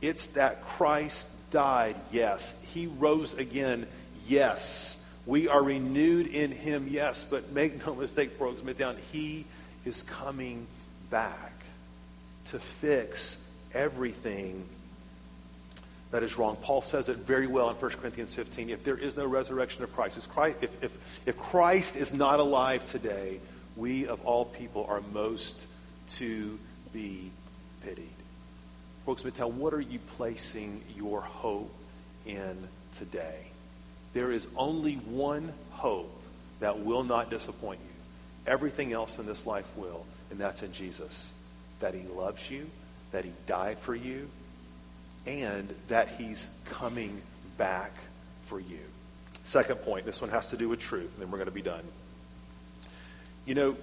[0.00, 2.54] It's that Christ died, yes.
[2.74, 3.86] He rose again,
[4.26, 4.96] yes.
[5.30, 7.24] We are renewed in him, yes.
[7.24, 9.44] But make no mistake, folks, down, he
[9.84, 10.66] is coming
[11.08, 11.52] back
[12.46, 13.36] to fix
[13.72, 14.64] everything
[16.10, 16.56] that is wrong.
[16.60, 18.70] Paul says it very well in 1 Corinthians 15.
[18.70, 20.18] If there is no resurrection of Christ,
[20.62, 23.38] if, if, if Christ is not alive today,
[23.76, 25.64] we of all people are most
[26.14, 26.58] to
[26.92, 27.30] be
[27.84, 28.08] pitied.
[29.06, 31.72] Folks, Midtown, what are you placing your hope
[32.26, 32.56] in
[32.98, 33.49] today?
[34.12, 36.10] There is only one hope
[36.60, 38.50] that will not disappoint you.
[38.52, 41.30] Everything else in this life will, and that's in Jesus.
[41.80, 42.66] That he loves you,
[43.12, 44.28] that he died for you,
[45.26, 47.20] and that he's coming
[47.56, 47.92] back
[48.44, 48.80] for you.
[49.44, 51.62] Second point, this one has to do with truth, and then we're going to be
[51.62, 51.84] done.
[53.46, 53.76] You know,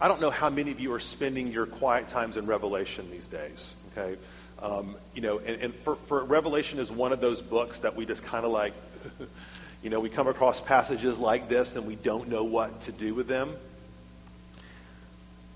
[0.00, 3.26] I don't know how many of you are spending your quiet times in Revelation these
[3.26, 4.16] days, okay?
[4.60, 8.06] Um, you know, and, and for, for Revelation is one of those books that we
[8.06, 8.74] just kind of like,
[9.82, 13.14] you know, we come across passages like this and we don't know what to do
[13.14, 13.54] with them.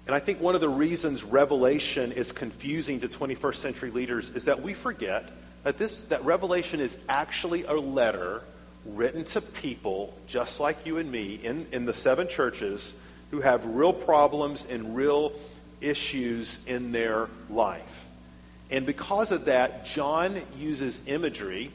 [0.06, 4.46] And I think one of the reasons Revelation is confusing to 21st century leaders is
[4.46, 5.28] that we forget
[5.62, 8.42] that this that Revelation is actually a letter
[8.84, 12.94] written to people just like you and me in, in the seven churches
[13.30, 15.32] who have real problems and real
[15.80, 18.01] issues in their life.
[18.72, 21.70] And because of that, John uses imagery,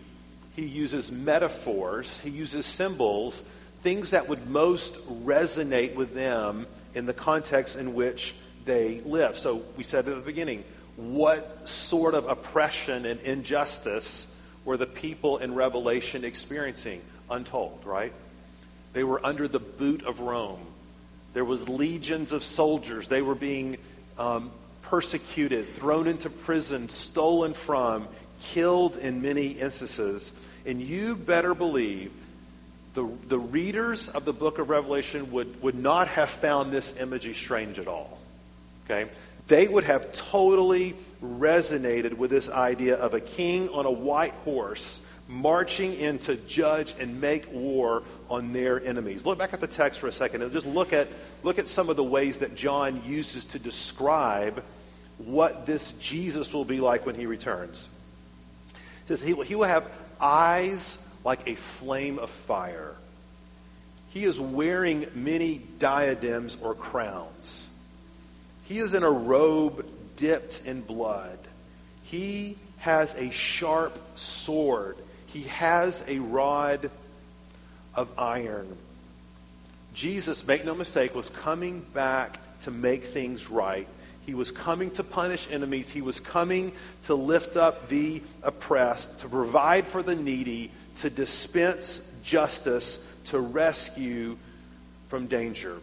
[0.56, 3.44] he uses metaphors, he uses symbols,
[3.84, 8.34] things that would most resonate with them in the context in which
[8.66, 9.38] they live.
[9.38, 10.64] So we said at the beginning,
[10.96, 14.26] what sort of oppression and injustice
[14.66, 17.04] were the people in Revelation experiencing?
[17.30, 18.12] Untold, right?
[18.94, 20.66] They were under the boot of Rome.
[21.36, 23.08] There was legions of soldiers.
[23.08, 23.78] They were being
[24.18, 24.50] um,
[24.90, 28.08] persecuted, thrown into prison, stolen from,
[28.42, 30.32] killed in many instances.
[30.66, 32.12] And you better believe
[32.94, 37.34] the, the readers of the book of Revelation would, would not have found this imagery
[37.34, 38.18] strange at all.
[38.86, 39.10] Okay?
[39.48, 45.00] They would have totally resonated with this idea of a king on a white horse
[45.28, 49.26] marching in to judge and make war on their enemies.
[49.26, 51.10] Look back at the text for a second and just look at,
[51.44, 54.64] look at some of the ways that John uses to describe
[55.18, 57.88] what this Jesus will be like when he returns.
[58.74, 59.86] He says he will, he will have
[60.20, 62.96] eyes like a flame of fire.
[64.10, 67.68] He is wearing many diadems or crowns.
[68.66, 71.40] He is in a robe dipped in blood.
[72.04, 74.98] He has a sharp sword.
[75.28, 76.90] He has a rod
[77.96, 78.76] of iron.
[79.94, 83.88] Jesus, make no mistake, was coming back to make things right.
[84.28, 85.90] He was coming to punish enemies.
[85.90, 92.02] He was coming to lift up the oppressed, to provide for the needy, to dispense
[92.24, 94.38] justice to rescue
[95.08, 95.78] from danger.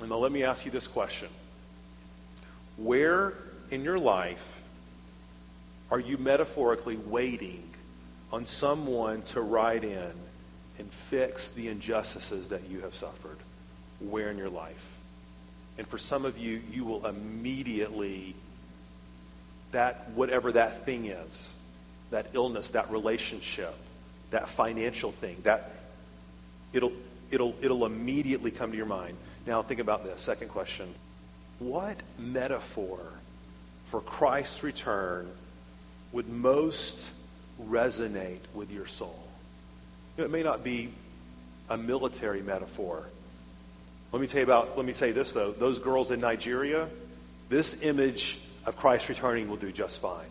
[0.00, 1.28] And now let me ask you this question
[2.76, 3.34] Where
[3.70, 4.62] in your life
[5.92, 7.62] are you metaphorically waiting
[8.32, 10.10] on someone to ride in
[10.80, 13.38] and fix the injustices that you have suffered?
[14.00, 14.93] Where in your life?
[15.76, 18.34] And for some of you, you will immediately,
[19.72, 21.52] that whatever that thing is,
[22.10, 23.74] that illness, that relationship,
[24.30, 25.72] that financial thing, that
[26.72, 26.92] it'll
[27.30, 29.16] it'll it'll immediately come to your mind.
[29.46, 30.22] Now think about this.
[30.22, 30.94] Second question.
[31.58, 32.98] What metaphor
[33.90, 35.28] for Christ's return
[36.12, 37.10] would most
[37.62, 39.18] resonate with your soul?
[40.16, 40.90] It may not be
[41.68, 43.04] a military metaphor.
[44.14, 45.50] Let me tell you about, let me say this though.
[45.50, 46.88] Those girls in Nigeria,
[47.48, 50.28] this image of Christ returning will do just fine.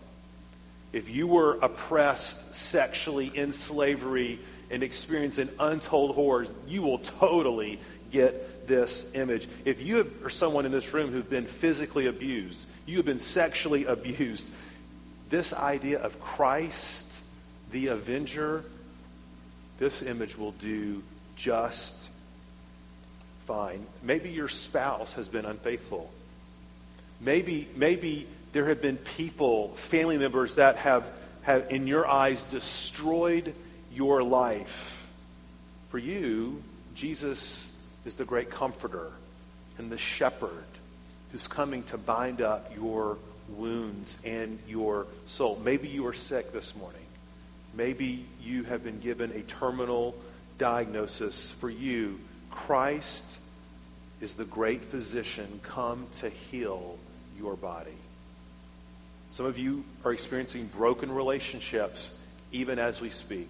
[0.93, 4.39] If you were oppressed sexually in slavery
[4.71, 7.77] and experiencing untold horrors, you will totally
[8.09, 9.49] get this image.
[9.65, 13.83] If you are someone in this room who've been physically abused, you have been sexually
[13.83, 14.49] abused,
[15.29, 17.19] this idea of Christ,
[17.71, 18.63] the avenger,
[19.77, 21.03] this image will do
[21.35, 22.09] just
[23.45, 23.85] fine.
[24.01, 26.11] Maybe your spouse has been unfaithful.
[27.19, 31.09] Maybe, maybe there have been people, family members that have,
[31.43, 33.53] have, in your eyes, destroyed
[33.93, 35.07] your life.
[35.89, 36.61] For you,
[36.95, 37.71] Jesus
[38.05, 39.11] is the great comforter
[39.77, 40.65] and the shepherd
[41.31, 43.17] who's coming to bind up your
[43.49, 45.59] wounds and your soul.
[45.63, 47.01] Maybe you are sick this morning.
[47.73, 50.15] Maybe you have been given a terminal
[50.57, 51.51] diagnosis.
[51.51, 52.19] For you,
[52.53, 53.39] Christ
[54.21, 56.97] is the great physician come to heal
[57.37, 57.97] your body.
[59.29, 62.11] Some of you are experiencing broken relationships
[62.51, 63.49] even as we speak.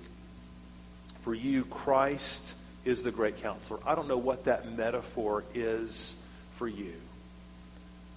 [1.22, 2.54] For you, Christ
[2.86, 3.80] is the great counselor.
[3.86, 6.16] I don't know what that metaphor is
[6.56, 6.94] for you,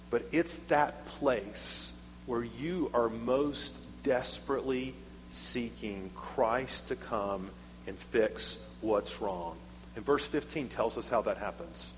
[0.09, 1.91] but it's that place
[2.25, 4.93] where you are most desperately
[5.29, 7.49] seeking Christ to come
[7.85, 9.57] and fix what's wrong.
[9.97, 11.91] And verse 15 tells us how that happens.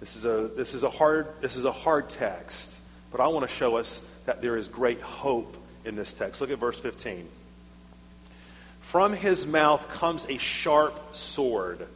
[0.00, 3.46] This is a, this is a, hard, this is a hard text, but I want
[3.46, 6.40] to show us that there is great hope in this text.
[6.40, 7.28] Look at verse 15.
[8.80, 11.86] From his mouth comes a sharp sword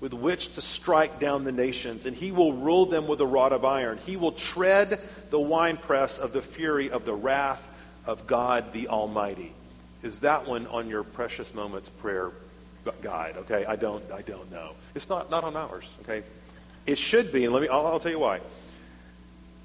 [0.00, 3.52] with which to strike down the nations, and he will rule them with a rod
[3.52, 3.98] of iron.
[4.04, 7.70] He will tread the winepress of the fury of the wrath
[8.04, 9.52] of God the Almighty.
[10.02, 12.32] Is that one on your precious moments prayer
[13.02, 13.36] guide?
[13.38, 14.72] Okay, I don't, I don't know.
[14.94, 15.92] It's not, not on ours.
[16.02, 16.22] Okay,
[16.86, 17.68] it should be, and let me.
[17.68, 18.40] I'll, I'll tell you why.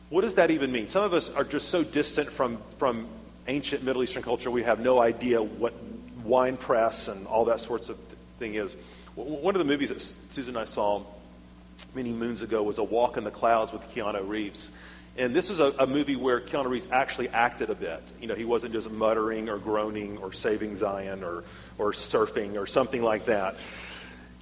[0.10, 0.88] What does that even mean?
[0.88, 3.08] Some of us are just so distant from from
[3.47, 5.73] ancient Middle Eastern culture, we have no idea what
[6.23, 7.97] wine press and all that sorts of
[8.39, 8.75] thing is.
[9.15, 11.04] One of the movies that Susan and I saw
[11.93, 14.71] many moons ago was A Walk in the Clouds with Keanu Reeves.
[15.17, 18.01] And this is a, a, movie where Keanu Reeves actually acted a bit.
[18.19, 21.45] You know, he wasn't just muttering or groaning or saving Zion or,
[21.78, 23.56] or surfing or something like that.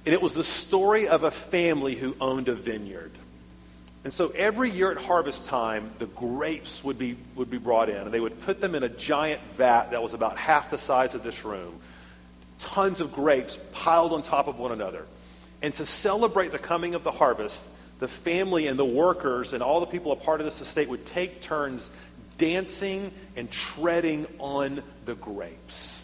[0.04, 3.12] And it was the story of a family who owned a vineyard.
[4.02, 7.96] And so every year at harvest time, the grapes would be, would be brought in,
[7.96, 11.14] and they would put them in a giant vat that was about half the size
[11.14, 11.78] of this room.
[12.58, 15.06] Tons of grapes piled on top of one another.
[15.62, 17.64] And to celebrate the coming of the harvest,
[17.98, 21.06] the family and the workers and all the people a part of this estate would
[21.06, 21.90] take turns
[22.38, 26.02] dancing and treading on the grapes.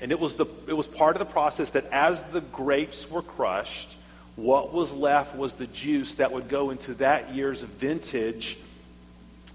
[0.00, 3.22] And it was, the, it was part of the process that as the grapes were
[3.22, 3.96] crushed,
[4.36, 8.56] what was left was the juice that would go into that year's vintage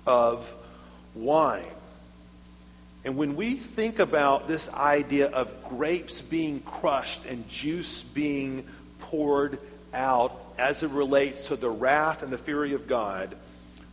[0.06, 0.54] of
[1.16, 1.66] wine.
[3.04, 8.66] And when we think about this idea of grapes being crushed and juice being
[9.00, 9.60] poured
[9.94, 13.36] out as it relates to the wrath and the fury of God,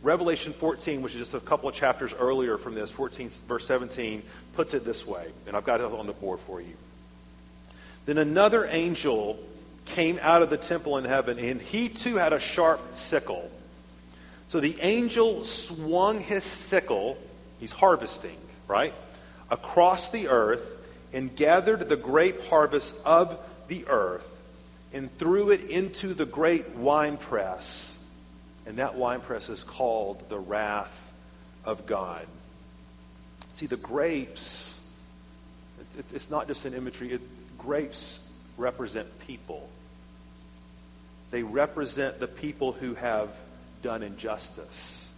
[0.01, 4.21] Revelation 14, which is just a couple of chapters earlier from this, 14, verse 17,
[4.53, 5.27] puts it this way.
[5.47, 6.75] And I've got it on the board for you.
[8.05, 9.39] Then another angel
[9.85, 13.49] came out of the temple in heaven, and he too had a sharp sickle.
[14.47, 17.17] So the angel swung his sickle,
[17.59, 18.37] he's harvesting,
[18.67, 18.93] right,
[19.49, 20.63] across the earth
[21.13, 24.34] and gathered the grape harvest of the earth
[24.95, 27.97] and threw it into the great winepress.
[28.65, 31.11] And that winepress is called the wrath
[31.65, 32.25] of God.
[33.51, 34.79] See, the grapes,
[35.99, 37.21] it's, it's not just an imagery, it,
[37.57, 38.25] grapes
[38.57, 39.67] represent people.
[41.29, 43.29] They represent the people who have
[43.81, 45.09] done injustice.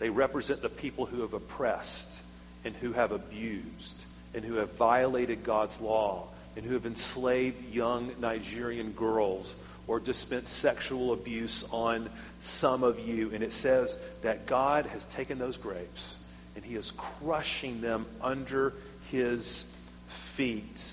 [0.00, 2.20] They represent the people who have oppressed
[2.64, 4.04] and who have abused
[4.34, 6.26] and who have violated God's law
[6.56, 9.54] and who have enslaved young Nigerian girls
[9.86, 12.08] or dispensed sexual abuse on
[12.42, 13.30] some of you.
[13.32, 16.18] And it says that God has taken those grapes
[16.56, 18.74] and he is crushing them under
[19.10, 19.64] his
[20.08, 20.92] feet,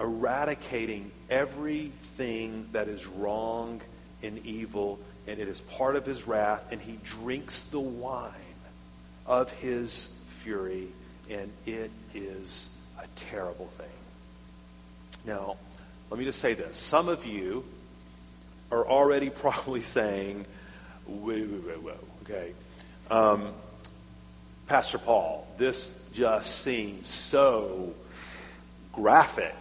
[0.00, 3.80] eradicating everything that is wrong
[4.22, 8.32] and evil, and it is part of his wrath, and he drinks the wine
[9.26, 10.08] of his
[10.40, 10.88] fury,
[11.30, 13.86] and it is a terrible thing.
[15.28, 15.56] Now,
[16.10, 16.78] let me just say this.
[16.78, 17.62] Some of you
[18.72, 20.46] are already probably saying,
[21.06, 22.54] whoa, whoa, whoa, okay.
[23.10, 23.52] Um,
[24.66, 27.92] Pastor Paul, this just seems so
[28.94, 29.54] graphic,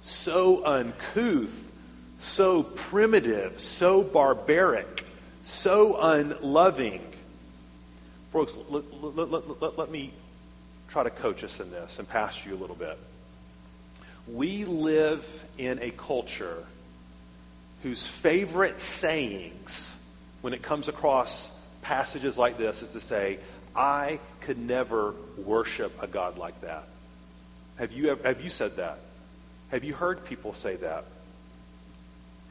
[0.00, 1.52] so uncouth,
[2.18, 5.04] so primitive, so barbaric,
[5.44, 7.02] so unloving.
[8.32, 10.12] Folks, let, let, let, let, me
[10.88, 12.98] try to coach us in this and pass you a little bit.
[14.32, 15.26] We live
[15.56, 16.64] in a culture
[17.82, 19.94] whose favorite sayings
[20.42, 21.50] when it comes across
[21.82, 23.38] passages like this is to say,
[23.74, 26.84] I could never worship a God like that.
[27.76, 28.98] Have you, ever have you said that?
[29.70, 31.04] Have you heard people say that?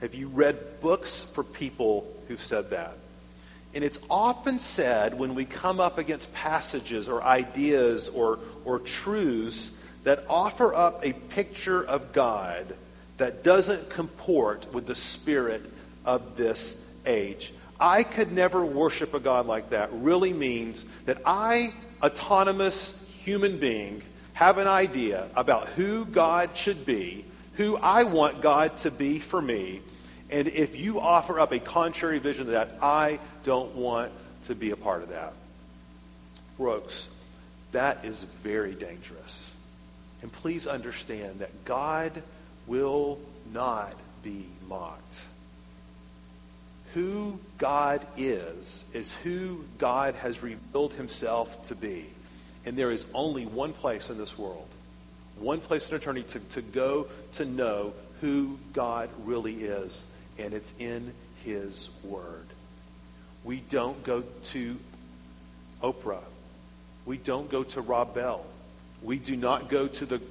[0.01, 2.93] Have you read books for people who've said that?
[3.73, 9.71] And it's often said when we come up against passages or ideas or, or truths
[10.08, 12.78] that offer up a picture of God
[13.18, 15.62] that doesn't comport with the spirit
[16.05, 17.51] of this age.
[17.78, 24.01] I could never worship a God like that really means that I, autonomous human being,
[24.32, 29.41] have an idea about who God should be, who I want God to be for
[29.41, 29.82] me,
[30.30, 34.14] and if you offer up a contrary vision to that, I don't want
[34.45, 35.34] to be a part of that.
[36.58, 37.10] Brooks,
[37.74, 39.47] that is very dangerous.
[40.22, 42.24] And please understand that God
[42.65, 43.20] will
[43.53, 43.93] not
[44.24, 45.22] be mocked.
[46.93, 52.07] Who God is, is who God has revealed himself to be.
[52.65, 54.68] And there is only one place in this world,
[55.39, 60.05] one place in eternity to, to go to know who God really is,
[60.39, 61.13] and it's in
[61.43, 62.45] his word.
[63.43, 64.78] We don't go to
[65.82, 66.24] Oprah.
[67.05, 68.45] We don't go to Rob Bell.
[69.02, 70.22] We do not go to the,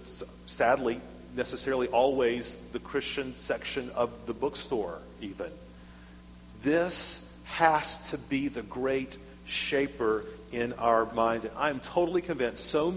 [0.47, 1.01] sadly,
[1.35, 5.51] necessarily always the Christian section of the bookstore, even.
[6.62, 11.45] This has to be the great shaper in our minds.
[11.45, 12.93] And I'm totally convinced so,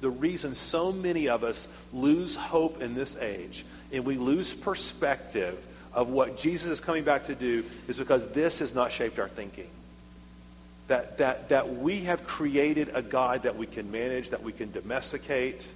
[0.00, 5.64] the reason so many of us lose hope in this age and we lose perspective
[5.92, 9.28] of what Jesus is coming back to do is because this has not shaped our
[9.28, 9.68] thinking.
[10.88, 14.72] That, that, that we have created a God that we can manage, that we can
[14.72, 15.66] domesticate,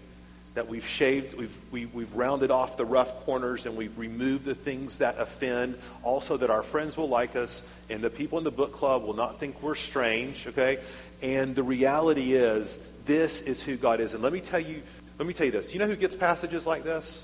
[0.54, 3.96] that we've shaved, we've, we, have we have rounded off the rough corners and we've
[3.98, 5.78] removed the things that offend.
[6.02, 9.14] Also, that our friends will like us and the people in the book club will
[9.14, 10.78] not think we're strange, okay?
[11.22, 14.14] And the reality is, this is who God is.
[14.14, 14.82] And let me tell you,
[15.18, 15.68] let me tell you this.
[15.68, 17.22] Do you know who gets passages like this?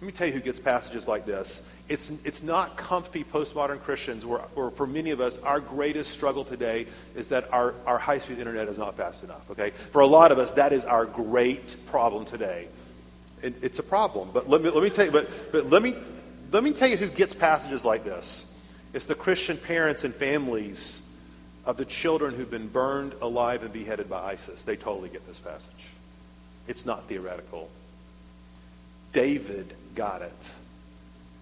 [0.00, 1.62] Let me tell you who gets passages like this.
[1.90, 6.44] It's, it's not comfy postmodern Christians where, where, for many of us, our greatest struggle
[6.44, 6.86] today
[7.16, 9.72] is that our, our high-speed internet is not fast enough, okay?
[9.90, 12.68] For a lot of us, that is our great problem today.
[13.42, 14.30] It, it's a problem.
[14.32, 15.96] But let me, let me tell you, but, but let, me,
[16.52, 18.44] let me tell you who gets passages like this.
[18.92, 21.02] It's the Christian parents and families
[21.66, 24.62] of the children who've been burned alive and beheaded by ISIS.
[24.62, 25.88] They totally get this passage.
[26.68, 27.68] It's not theoretical.
[29.12, 30.48] David got it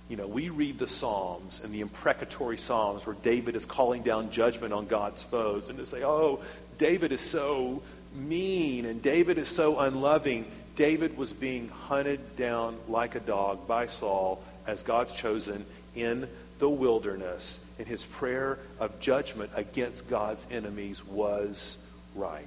[0.09, 4.31] you know, we read the Psalms and the imprecatory Psalms where David is calling down
[4.31, 6.41] judgment on God's foes and to say, oh,
[6.79, 7.83] David is so
[8.15, 10.51] mean and David is so unloving.
[10.77, 16.27] David was being hunted down like a dog by Saul as God's chosen in
[16.59, 17.59] the wilderness.
[17.79, 21.77] And his prayer of judgment against God's enemies was
[22.15, 22.47] right.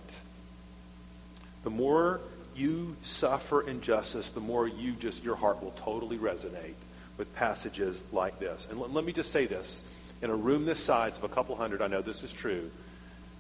[1.64, 2.22] The more
[2.56, 6.74] you suffer injustice, the more you just, your heart will totally resonate
[7.22, 8.66] with passages like this.
[8.72, 9.84] And let, let me just say this.
[10.24, 12.72] In a room this size of a couple hundred, I know this is true,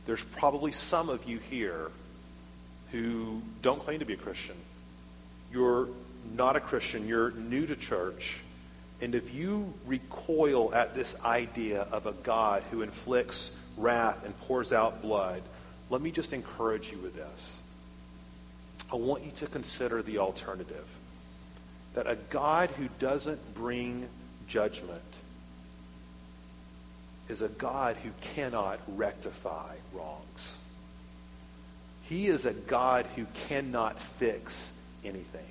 [0.06, 1.90] there's probably some of you here
[2.92, 4.56] who don't claim to be a Christian.
[5.52, 5.88] You're
[6.36, 7.08] not a Christian.
[7.08, 8.38] You're new to church.
[9.02, 14.72] And if you recoil at this idea of a God who inflicts wrath and pours
[14.72, 15.42] out blood,
[15.90, 17.58] let me just encourage you with this.
[18.94, 20.86] I want you to consider the alternative
[21.94, 24.08] that a God who doesn't bring
[24.48, 25.02] judgment
[27.30, 30.58] is a God who cannot rectify wrongs.
[32.04, 34.72] He is a God who cannot fix
[35.04, 35.46] anything.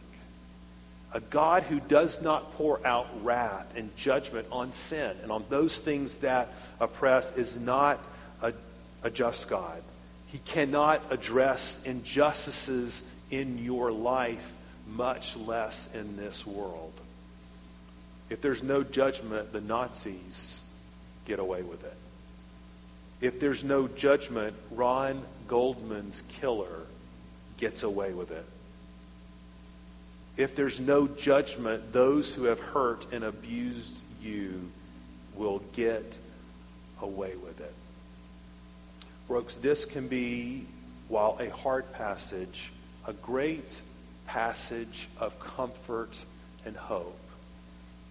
[1.13, 5.79] A God who does not pour out wrath and judgment on sin and on those
[5.79, 7.99] things that oppress is not
[8.43, 8.53] a,
[9.03, 9.83] a just God.
[10.27, 14.53] He cannot address injustices in your life,
[14.87, 16.93] much less in this world.
[18.29, 20.63] If there's no judgment, the Nazis
[21.25, 21.97] get away with it.
[23.21, 26.87] If there's no judgment, Ron Goldman's killer
[27.59, 28.47] gets away with it.
[30.37, 34.71] If there's no judgment, those who have hurt and abused you
[35.35, 36.17] will get
[37.03, 37.75] away with it.
[39.29, 40.67] Brooks, this can be,
[41.09, 42.71] while a hard passage,
[43.07, 43.81] a great
[44.31, 46.17] passage of comfort
[46.65, 47.19] and hope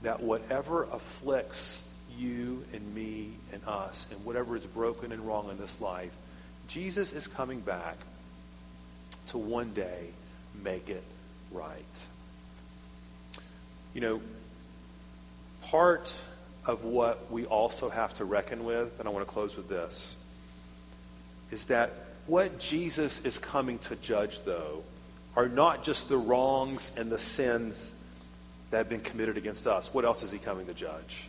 [0.01, 1.81] that whatever afflicts
[2.17, 6.11] you and me and us and whatever is broken and wrong in this life,
[6.67, 7.95] Jesus is coming back
[9.27, 10.07] to one day
[10.61, 11.03] make it
[11.53, 11.79] right.
[13.93, 14.21] You know,
[15.61, 16.13] part
[16.65, 20.17] of what we also have to reckon with, and I want to close with this,
[21.49, 21.93] is that
[22.27, 24.83] what Jesus is coming to judge, though,
[25.35, 27.93] are not just the wrongs and the sins
[28.71, 29.93] that have been committed against us.
[29.93, 31.23] What else is he coming to judge?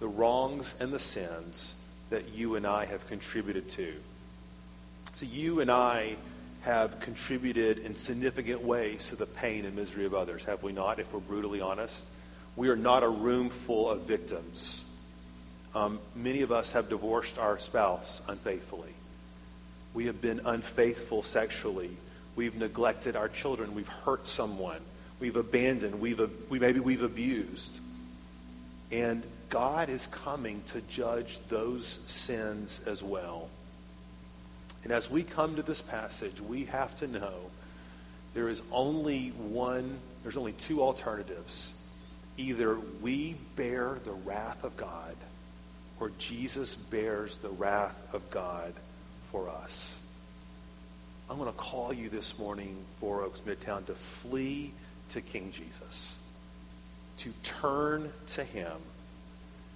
[0.00, 1.74] The wrongs and the sins
[2.10, 3.94] that you and I have contributed to.
[5.14, 6.16] So you and I
[6.62, 11.00] have contributed in significant ways to the pain and misery of others, have we not,
[11.00, 12.04] if we're brutally honest?
[12.54, 14.84] We are not a room full of victims.
[15.74, 18.92] Um, many of us have divorced our spouse unfaithfully.
[19.94, 21.96] We have been unfaithful sexually.
[22.34, 23.74] We've neglected our children.
[23.74, 24.80] We've hurt someone.
[25.20, 26.00] We've abandoned.
[26.00, 27.72] We've, we, maybe we've abused.
[28.90, 33.48] And God is coming to judge those sins as well.
[34.84, 37.50] And as we come to this passage, we have to know
[38.34, 41.74] there is only one, there's only two alternatives.
[42.36, 45.14] Either we bear the wrath of God,
[46.00, 48.72] or Jesus bears the wrath of God
[49.30, 49.96] for us.
[51.32, 54.70] I'm going to call you this morning, Four Oaks Midtown, to flee
[55.12, 56.14] to King Jesus,
[57.16, 58.76] to turn to him,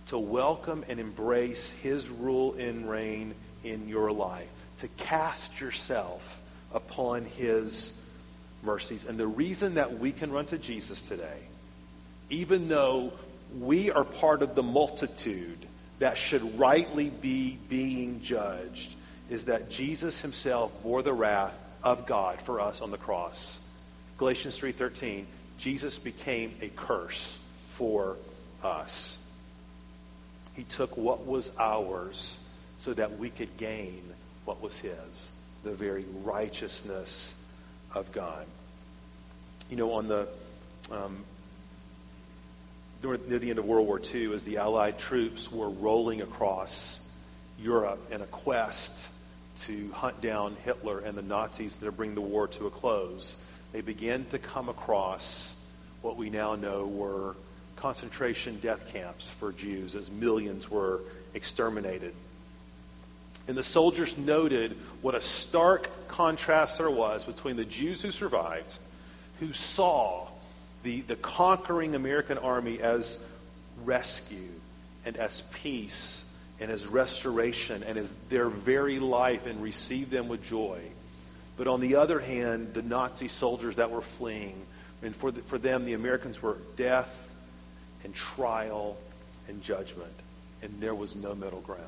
[0.08, 3.34] to welcome and embrace his rule and reign
[3.64, 4.50] in your life
[4.80, 6.42] to cast yourself
[6.74, 7.94] upon his
[8.62, 9.06] mercies.
[9.06, 11.40] And the reason that we can run to Jesus today,
[12.28, 13.14] even though
[13.58, 15.64] we are part of the multitude
[16.00, 18.94] that should rightly be being judged,
[19.30, 23.58] is that Jesus himself bore the wrath of God for us on the cross.
[24.18, 25.26] Galatians 3:13,
[25.58, 28.16] Jesus became a curse for
[28.62, 29.18] us.
[30.54, 32.36] He took what was ours
[32.78, 34.02] so that we could gain
[34.44, 35.30] what was his,
[35.64, 37.34] the very righteousness
[37.94, 38.46] of God.
[39.70, 40.28] You know, on the
[40.90, 41.24] um,
[43.02, 47.00] near the end of World War II, as the Allied troops were rolling across
[47.58, 49.06] Europe in a quest
[49.56, 53.36] to hunt down Hitler and the Nazis to bring the war to a close,
[53.72, 55.56] they began to come across
[56.02, 57.34] what we now know were
[57.76, 61.00] concentration death camps for Jews as millions were
[61.34, 62.14] exterminated.
[63.48, 68.74] And the soldiers noted what a stark contrast there was between the Jews who survived,
[69.40, 70.28] who saw
[70.82, 73.18] the, the conquering American army as
[73.84, 74.50] rescue
[75.04, 76.24] and as peace
[76.60, 80.80] and as restoration and as their very life and received them with joy.
[81.56, 84.60] But on the other hand, the Nazi soldiers that were fleeing,
[85.02, 87.10] and for, the, for them, the Americans were death
[88.04, 88.96] and trial
[89.48, 90.12] and judgment.
[90.62, 91.82] And there was no middle ground.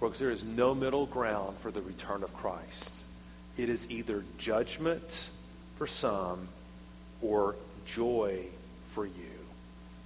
[0.00, 3.02] Folks, there is no middle ground for the return of Christ.
[3.56, 5.30] It is either judgment
[5.76, 6.48] for some
[7.20, 7.54] or
[7.86, 8.44] joy
[8.92, 9.12] for you.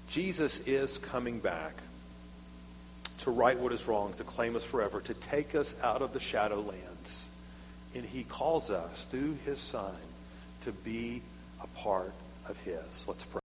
[0.09, 1.72] Jesus is coming back
[3.18, 6.18] to right what is wrong, to claim us forever, to take us out of the
[6.18, 7.24] shadowlands.
[7.94, 9.94] And he calls us through his son
[10.62, 11.22] to be
[11.62, 12.12] a part
[12.48, 13.06] of his.
[13.06, 13.32] Let's pray.